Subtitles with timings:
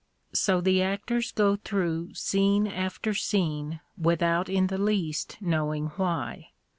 [0.33, 6.53] So the actors go through scene after scene without in the least knowing why.